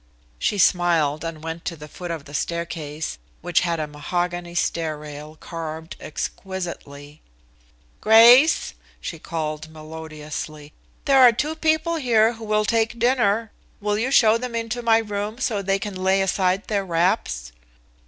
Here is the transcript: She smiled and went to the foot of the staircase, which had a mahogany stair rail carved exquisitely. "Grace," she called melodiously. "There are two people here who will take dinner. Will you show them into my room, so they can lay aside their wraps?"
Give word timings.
She 0.39 0.57
smiled 0.57 1.23
and 1.23 1.43
went 1.43 1.63
to 1.65 1.75
the 1.75 1.87
foot 1.87 2.09
of 2.09 2.25
the 2.25 2.33
staircase, 2.33 3.19
which 3.41 3.59
had 3.59 3.79
a 3.79 3.85
mahogany 3.85 4.55
stair 4.55 4.97
rail 4.97 5.35
carved 5.35 5.95
exquisitely. 5.99 7.21
"Grace," 8.01 8.73
she 8.99 9.19
called 9.19 9.69
melodiously. 9.69 10.73
"There 11.05 11.21
are 11.21 11.31
two 11.31 11.55
people 11.55 11.97
here 11.97 12.33
who 12.33 12.45
will 12.45 12.65
take 12.65 12.97
dinner. 12.97 13.51
Will 13.79 13.99
you 13.99 14.09
show 14.09 14.39
them 14.39 14.55
into 14.55 14.81
my 14.81 14.97
room, 14.97 15.37
so 15.37 15.61
they 15.61 15.77
can 15.77 15.93
lay 15.93 16.23
aside 16.23 16.65
their 16.65 16.83
wraps?" 16.83 17.51